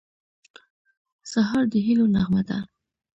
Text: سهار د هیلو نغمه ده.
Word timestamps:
سهار 1.31 1.63
د 1.71 1.73
هیلو 1.85 2.05
نغمه 2.15 2.41
ده. 2.49 2.57